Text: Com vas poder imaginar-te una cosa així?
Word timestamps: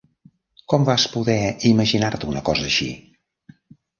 Com 0.71 0.87
vas 0.87 1.05
poder 1.15 1.35
imaginar-te 1.73 2.29
una 2.31 2.43
cosa 2.49 2.65
així? 2.69 2.89